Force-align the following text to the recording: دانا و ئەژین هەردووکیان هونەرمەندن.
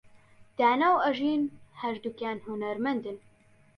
دانا 0.57 0.89
و 0.93 1.03
ئەژین 1.05 1.41
هەردووکیان 1.81 2.37
هونەرمەندن. 2.45 3.17